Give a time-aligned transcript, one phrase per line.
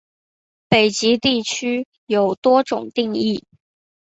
[0.67, 3.43] 北极地区有多种定义。